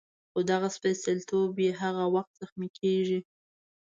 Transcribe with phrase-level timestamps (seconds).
[0.31, 3.19] خو دغه سپېڅلتوب یې هغه وخت زخمي کېږي.